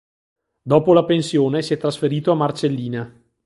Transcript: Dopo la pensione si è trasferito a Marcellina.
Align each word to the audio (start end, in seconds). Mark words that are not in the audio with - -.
Dopo 0.63 0.93
la 0.93 1.05
pensione 1.05 1.61
si 1.61 1.75
è 1.75 1.77
trasferito 1.77 2.31
a 2.31 2.33
Marcellina. 2.33 3.21